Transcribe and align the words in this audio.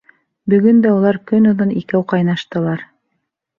Бөгөн 0.53 0.79
дә 0.85 0.93
улар 1.01 1.19
көн 1.33 1.45
оҙон 1.53 1.75
икәү 1.83 2.03
ҡайнаштылар. 2.15 2.85